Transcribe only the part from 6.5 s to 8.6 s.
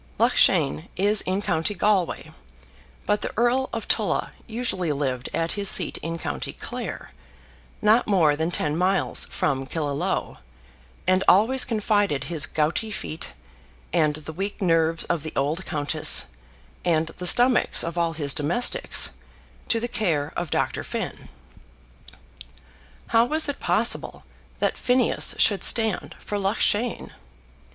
Clare, not more than